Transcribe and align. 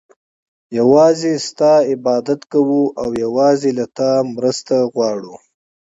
يوازي 0.79 1.33
ستا 1.47 1.73
عبادت 1.87 2.41
كوو 2.51 2.81
او 3.01 3.09
يوازي 3.23 3.71
له 3.77 3.85
تا 3.97 4.11
مرسته 4.35 4.77
غواړو 4.93 5.35